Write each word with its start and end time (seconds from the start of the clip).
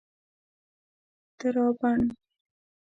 درابڼ 1.39 1.99